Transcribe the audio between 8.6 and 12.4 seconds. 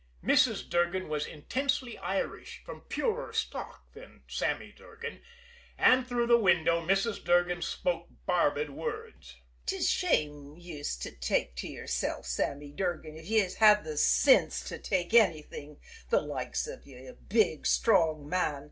words: "'Tis shame yez should take to yersilf,